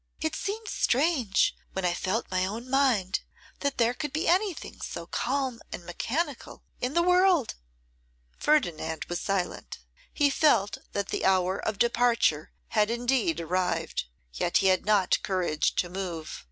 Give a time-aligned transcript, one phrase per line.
[0.19, 3.19] 'It seemed strange, when I felt my own mind,
[3.59, 7.53] that there could be anything so calm and mechanical in the world.'
[8.39, 9.77] Ferdinand was silent.
[10.11, 15.75] He felt that the hour of departure had indeed arrived, yet he had not courage
[15.75, 16.39] to move.